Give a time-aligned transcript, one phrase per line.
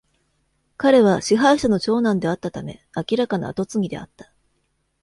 [0.77, 4.33] 彼は支配者の長男であったため、明らかな後継ぎであった。